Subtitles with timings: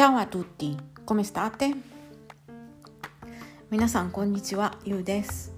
[0.00, 1.76] Ciao a tutti, come state?
[3.70, 5.54] 皆さんこんにちは、ゆうです。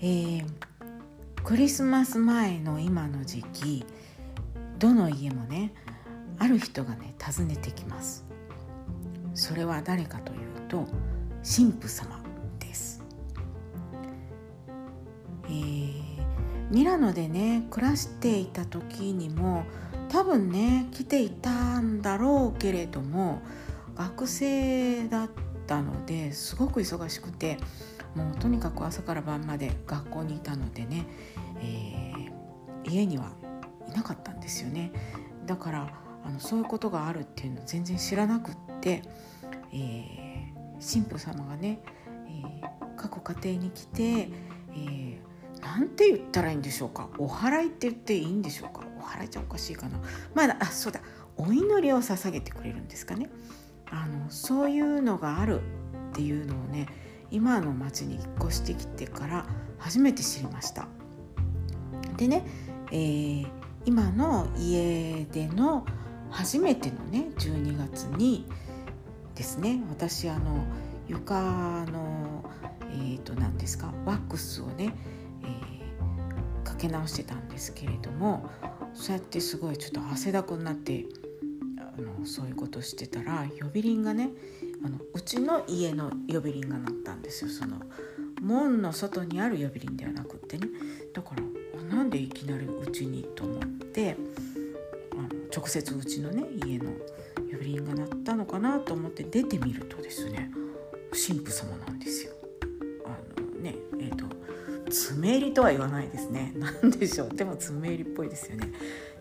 [0.00, 0.44] えー、
[1.42, 3.84] クリスマス前の今の時期、
[4.78, 5.72] どの家もね、
[6.38, 8.24] ある人がね訪ねてきます。
[9.34, 10.38] それは誰かという
[10.68, 10.86] と、
[11.42, 12.22] 神父様
[12.60, 13.02] です。
[15.46, 16.02] えー、
[16.70, 19.64] ミラノでね暮らしていた時にも
[20.08, 23.40] 多分ね来ていたんだろうけれども
[23.94, 25.30] 学生だっ
[25.66, 27.58] たのですごく忙しくて
[28.14, 31.06] もうとにかく朝から晩まで学校にいたのでね、
[31.60, 33.32] えー、家には
[33.88, 34.92] いなかったんですよね。
[35.46, 35.92] だから
[36.24, 39.02] あのそういうことがあるっていうの全然知らなくって、
[39.72, 41.80] えー、神父様がね、
[42.26, 47.08] えー、各家庭に来て、えー、なんて言ったらいいんでしょうか。
[47.18, 48.87] お祓いって言っていいんでしょうか。
[49.08, 49.98] お祓いじゃおかしいかな。
[50.34, 51.00] まだあそうだ。
[51.36, 53.30] お祈りを捧げてくれるんですかね。
[53.90, 55.64] あのそういうのがあるっ
[56.12, 56.88] ていうのをね
[57.30, 59.46] 今の町に引っ越してきてから
[59.78, 60.86] 初めて知りました。
[62.16, 62.44] でね、
[62.90, 63.48] えー、
[63.86, 65.86] 今の家での
[66.30, 68.46] 初めてのね12月に
[69.34, 70.64] ですね私あの
[71.08, 72.44] 床の
[72.90, 74.94] えー、と何ですかワックスをね、
[75.42, 78.50] えー、かけ直してたんですけれども
[78.98, 81.06] そうやってすごいちょっと汗だくになって
[81.78, 84.30] あのそういうことしてたら呼び鈴がね
[84.84, 87.76] あのうちの家の呼び鈴が鳴ったんですよその
[88.42, 90.68] 門の外にある呼び鈴ではなくってね
[91.14, 94.16] だからなんでいきなりうちにと思って
[95.12, 96.90] あの直接うちのね家の
[97.52, 100.50] 呼び鈴が鳴ったのかなと思って出てみるとですね
[101.12, 102.32] 神父様なんですよ。
[103.06, 104.26] あのねえーと、
[104.88, 106.52] 爪入りとは言わないですね。
[106.56, 107.28] 何でしょう。
[107.30, 108.72] でも爪入りっぽいですよね。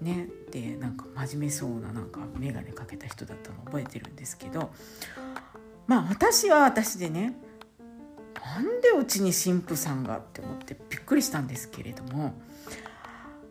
[0.00, 0.28] ね。
[0.50, 4.70] でなんか真面目そうななんか眼鏡かけた人だったの覚えてるんですけど。
[5.86, 7.36] まあ私は私でね
[8.44, 12.34] なんでうちに神父さんがって思ってびっくりしたんですけれども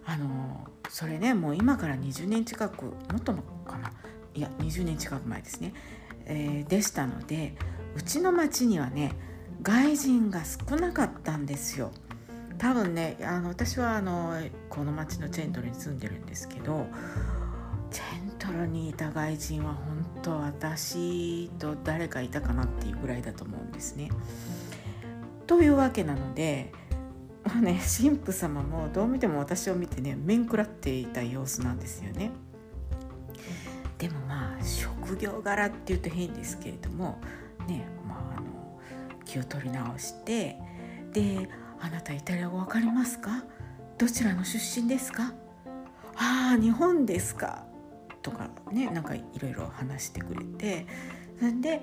[0.06, 3.92] あのそれねもう今から20年近くもっとかな。
[4.34, 5.74] いや20年近く前ですね、
[6.26, 7.54] えー、でしたので
[7.96, 9.12] うちの町にはね
[9.62, 11.92] 外人が少なかったんですよ。
[12.58, 14.40] 多分ねあの私はあの
[14.70, 16.86] この町のチェントルに住んでるんですけど
[17.90, 24.10] チェントルにいた外人は本当私と誰かいたかなっていうぐらいだと思うんですね。
[25.48, 26.72] というわけなので、
[27.44, 32.32] まあね、神父様もどう見ても私を見てね面食らっていた様子なんですよね。
[33.98, 37.20] でもまあ職業柄っていうと変ですけれども
[37.68, 38.31] ねまあ
[39.32, 40.58] 気を取り直して
[41.14, 41.48] で
[41.80, 43.46] あなたイタリア語わかりますか？
[43.98, 45.32] どちらの出身ですか
[46.18, 47.64] ああ日本ですか？
[48.22, 50.86] とかねなんかいろいろ話してくれて
[51.40, 51.82] それで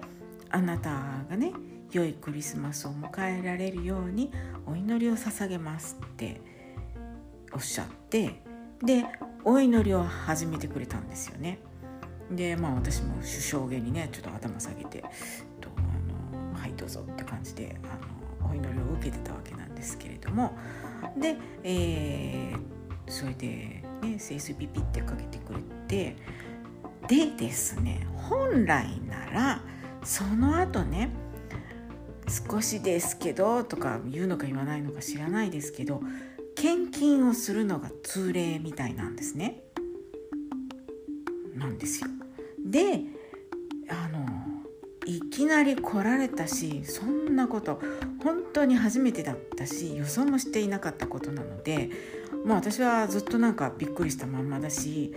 [0.50, 0.90] あなた
[1.30, 1.52] がね
[1.90, 4.30] 良いクリスマスを迎えられるように
[4.66, 6.42] お祈りを捧げますって
[7.54, 8.42] おっしゃって
[8.84, 9.06] で
[9.44, 11.60] お祈りを始めてくれたんですよね。
[12.30, 15.02] でまあ私も首相下にねちょっと頭下げて
[16.88, 20.56] うぞって感じであのお祈りを受けてたわけなんですけれども
[21.16, 26.16] で、えー、それでね聖水ピピってかけてくれて
[27.06, 29.60] でですね本来なら
[30.02, 31.10] その後ね
[32.28, 36.02] 少しですけどとか言うのか言わないのか知らないですけど
[36.56, 39.62] 献金をするのが通例みたいなんですね。
[41.54, 42.08] なんですよ。
[42.64, 43.02] で
[43.88, 44.37] あの
[45.08, 47.80] いきなり来られたしそんなこと
[48.22, 51.88] 本当に初めてだったし予想もしていなかったことなので
[52.44, 55.14] もう私はずっとなんかびっくりしたまんまだし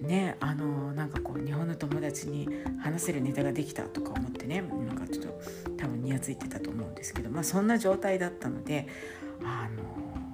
[0.00, 2.48] ねあのなんかこう日本の友達に
[2.80, 5.40] 話せるネタができたとか思ってねなんかちょっと
[5.76, 8.88] 多分にやついてたと思うんですけどまあそんな状態だったので
[9.44, 9.68] あ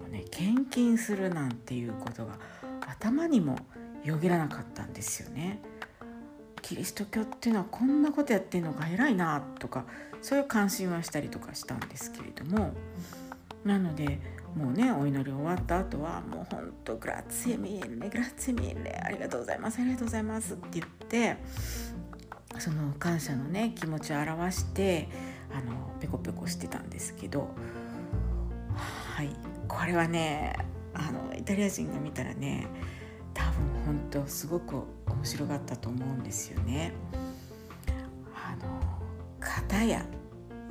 [0.03, 2.39] のね献金するなんていうことが
[2.81, 3.59] 頭にも
[4.03, 5.61] よぎらなかったんですよね。
[6.63, 9.85] キリスト教っていうのはこんなことやってんのか偉いなとか
[10.23, 12.73] そういう関心はしたりとかしたんですけれども
[13.65, 14.21] なので
[14.57, 21.37] もうねお祈り終わった後はもうほんとグラッツェミーレグラッツェミーレありがとうございますありがとうございますって言って
[22.59, 25.09] その感謝のね気持ちを表して
[25.53, 27.51] あのペコペコしてたんですけど
[29.15, 29.31] はい
[29.69, 30.57] これはね
[30.95, 32.67] あのイタリア人が見たらね
[33.35, 34.77] 多分本当すごく
[35.07, 36.93] 面白かったと思うんですよね。
[38.35, 38.81] あの
[39.41, 40.05] 片や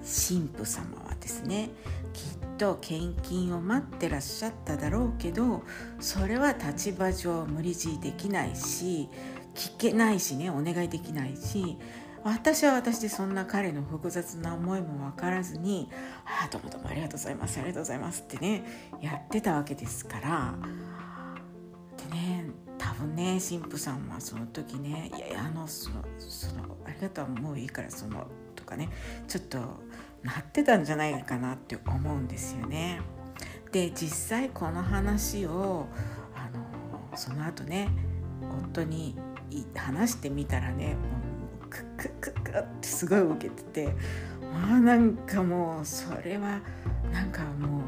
[0.04, 1.72] 神父様はですね
[2.14, 2.24] きっ
[2.60, 5.64] と献金を待ってらっしゃっただろうけど
[6.00, 9.10] それは立場上無理強いできないし
[9.56, 11.78] 聞けないしねお願いできないし
[12.24, 15.90] 私は私でそんな彼の複雑な思いも分からずに
[16.25, 18.63] 「ああどうもどうもありがとうございますありがとうございます」ってね
[19.02, 20.56] やってたわけですから
[23.15, 28.89] ね神父さんはその時ね「いやいやあのそのそのありがとうもういいからその」とかね
[29.27, 29.57] ちょっと
[30.24, 33.01] なってたんじゃないかなって思うんですよね。
[33.71, 35.88] で実際この話を
[36.36, 37.89] あのその後ね
[38.74, 39.15] 夫に
[39.75, 41.01] 話してみたらねも
[41.65, 43.95] うクックックックってすごい受けてて
[44.53, 46.60] まあなんかもうそれは
[47.12, 47.81] なんかもう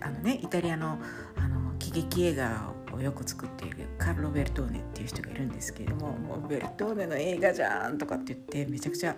[0.00, 0.98] あのねイタリアの
[1.36, 2.72] あの喜劇映画
[3.02, 9.16] よく作っているカルロ・ベルトーネっていう人がいるんですけれども「もうベルトーネの映画じゃん!」とかって言ってめちゃくちゃ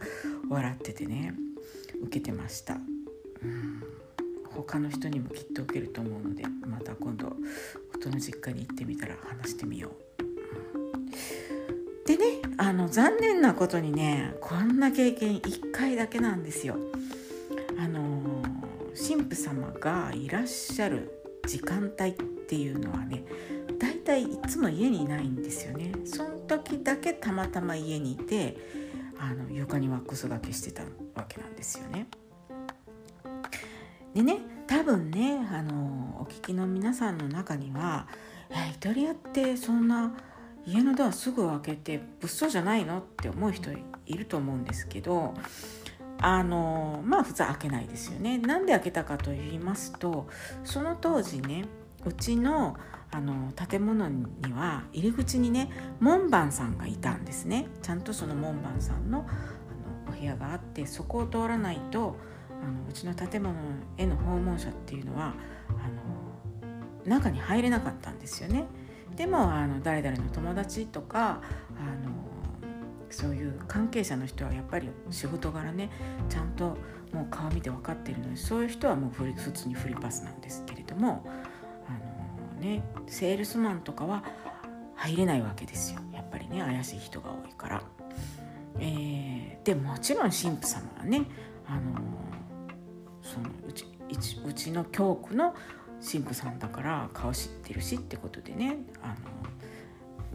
[0.49, 1.35] 笑っててね
[2.03, 2.75] 受けてました。
[2.75, 3.83] うん
[4.53, 7.37] 他の人にもきっと受けると思うのでまた今度
[7.95, 9.95] 夫の実家に行ってみたら話してみよう。
[12.07, 12.25] でね
[12.57, 16.77] あの残念なことにねこんな経験1回だけなんですよ。
[17.79, 18.43] あの
[18.95, 21.11] 神父様がいらっしゃる
[21.47, 23.25] 時間帯っていうのはね
[23.81, 25.93] だいたいいつも家にいないんですよね。
[26.05, 28.57] その時だけたまたま家にいて
[29.19, 30.83] あの床にワックスがけしてた
[31.15, 32.07] わけなんですよね。
[34.15, 38.07] でね多分ねあのお聞きの皆さんの中には
[38.51, 40.15] イタリアってそんな
[40.67, 43.71] 家のドアすぐ開けて物騒じゃないのって思う人
[44.05, 45.35] いると思うんですけど
[46.19, 48.37] あのまあ普通開けないですよね。
[48.37, 50.29] なんで開けたかと言いますと
[50.65, 51.65] その当時ね
[52.05, 52.77] うちの
[53.13, 55.71] あの建物には入り口にね
[56.01, 62.17] 門番さんがいたんですねちゃんとその門番さんのあのお部屋があってそこを通らないと
[62.63, 63.55] あのうちの建物
[63.97, 65.35] への訪問者っていうのは
[65.69, 68.67] あの中に入れなかったんですよね。
[69.17, 71.41] でもあの誰々の友達とか
[71.77, 72.31] あの
[73.11, 75.91] そういう関係者の人はやっぱり仕事柄ね
[76.29, 76.77] ちゃんと
[77.13, 81.27] もう顔見て分かってるのにそういう人はもう普通にフリーパスなんですけれども、
[82.61, 84.25] ね、セールスマンとかは
[84.95, 87.83] 入れないわけですよやっぱりね怪しい人が多いから。
[88.79, 91.25] えー、でもちろん神父様はね
[91.67, 92.01] あの
[93.23, 93.87] そのうち
[94.45, 95.55] うちの教区の
[96.01, 99.15] 神父さんだから顔知ってるしってことでねあ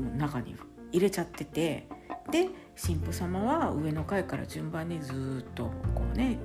[0.02, 0.56] の中に
[0.92, 1.88] 入れちゃってて
[2.32, 2.50] で
[2.82, 6.38] 神父様は上の階から順番にずっとこうね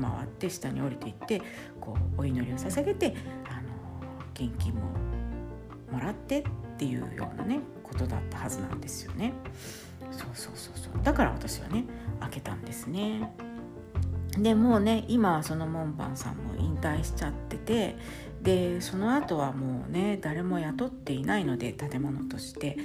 [0.00, 1.40] 回って下に降りていって
[1.80, 3.14] こうお祈りを捧げて
[3.48, 3.68] あの
[4.34, 4.82] 献金も
[5.90, 6.44] もらってっ
[6.78, 9.32] ていうようなねことだったはずなんですよね。
[10.10, 11.02] そうそうそうそう。
[11.02, 11.84] だから私はね
[12.20, 13.32] 開けたんですね。
[14.38, 17.96] でもうね今はその門番さんも引退しちゃってて
[18.42, 22.76] でその後はもうね誰も雇っていないので建物として。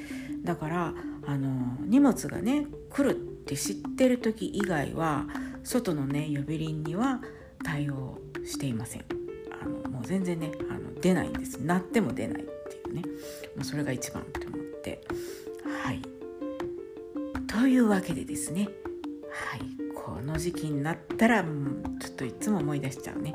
[0.43, 0.93] だから
[1.27, 5.25] あの荷物がね来るって知ってる時以外は
[5.63, 7.21] 外のね呼び鈴には
[7.63, 9.05] 対応していません。
[9.61, 11.57] あのもう全然ねあの出ないんです。
[11.57, 12.45] 鳴っても出ない。
[12.71, 13.01] ていうね。
[13.55, 15.01] もうそれが一番と思って。
[15.83, 16.01] はい。
[17.47, 18.69] というわけでですね。
[19.31, 19.61] はい。
[19.95, 23.33] この時期になったらちょっといつも思い出しちゃうね。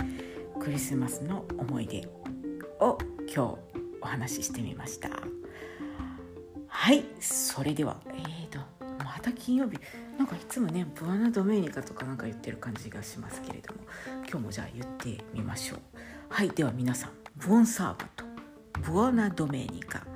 [0.60, 2.08] クリスマスの思い出
[2.80, 3.40] を今日
[4.00, 5.10] お話ししてみました。
[6.68, 7.04] はい。
[7.20, 9.78] それではえーとまた金曜日。
[10.18, 13.80] なんかいつもね Buona domenica とかなんか言ってる感じがしますけれども。
[14.28, 15.78] 今日もじゃあ言ってみましょう。
[16.28, 16.50] はい。
[16.50, 18.25] では皆さん Buon sabato,
[18.84, 20.06] Buona domenica、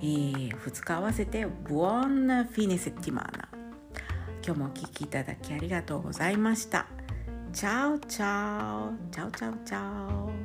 [0.00, 3.48] えー、2日合わせて Buona fine settimana。
[4.44, 6.86] 今日もお聴きいただきありがとうございました。
[7.52, 10.39] Ciao ciao。Ciao ciao ciao。